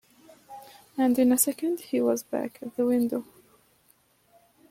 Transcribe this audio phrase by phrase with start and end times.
[0.97, 3.23] And in a second he was back at the window.